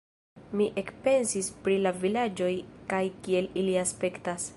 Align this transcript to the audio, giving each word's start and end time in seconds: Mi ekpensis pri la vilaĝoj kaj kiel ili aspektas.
Mi 0.59 0.65
ekpensis 0.81 1.49
pri 1.67 1.75
la 1.87 1.91
vilaĝoj 2.05 2.51
kaj 2.95 3.03
kiel 3.27 3.51
ili 3.65 3.77
aspektas. 3.87 4.49